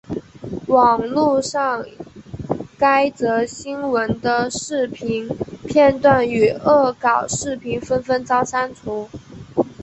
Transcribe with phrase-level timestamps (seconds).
[0.65, 1.85] 网路上
[2.75, 5.29] 该则新闻的视频
[5.67, 9.07] 片段与恶搞视频纷纷遭删除。